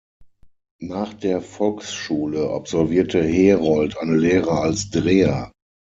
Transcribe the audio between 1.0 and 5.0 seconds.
der Volksschule absolvierte Herold eine Lehre als